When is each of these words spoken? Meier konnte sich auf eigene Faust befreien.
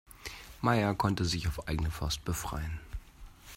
Meier 0.61 0.95
konnte 0.95 1.25
sich 1.25 1.47
auf 1.47 1.67
eigene 1.67 1.91
Faust 1.91 2.25
befreien. 2.25 2.79